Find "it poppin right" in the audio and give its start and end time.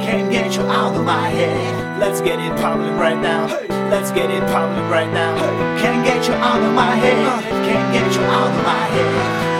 2.38-3.20, 4.30-5.10